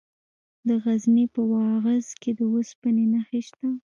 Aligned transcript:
د 0.67 0.69
غزني 0.83 1.25
په 1.33 1.41
واغظ 1.51 2.07
کې 2.21 2.31
د 2.37 2.39
اوسپنې 2.53 3.05
نښې 3.13 3.41
شته. 3.47 3.67